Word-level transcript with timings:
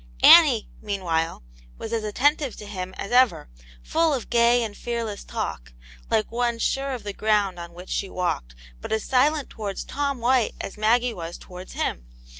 Annie, 0.23 0.67
meanwhile, 0.81 1.43
was 1.77 1.93
as 1.93 2.03
attentive 2.03 2.55
to 2.55 2.65
him 2.65 2.95
as 2.97 3.11
ever, 3.11 3.49
full 3.83 4.15
of 4.15 4.31
gay 4.31 4.63
and 4.63 4.75
fearless 4.75 5.23
talk, 5.23 5.73
like 6.09 6.31
one 6.31 6.57
sure 6.57 6.93
of 6.93 7.03
the 7.03 7.13
ground 7.13 7.59
on 7.59 7.75
which 7.75 7.89
she 7.91 8.09
walked, 8.09 8.55
but 8.81 8.91
as 8.91 9.03
silent 9.03 9.51
towards 9.51 9.83
Tom 9.83 10.17
White 10.19 10.55
as 10.59 10.75
Maggie 10.75 11.13
wa» 11.13 11.29
towards 11.39 11.73
him. 11.73 12.07